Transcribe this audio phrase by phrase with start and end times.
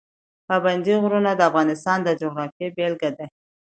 [0.47, 3.25] پابندی غرونه د افغانستان د جغرافیې بېلګه ده.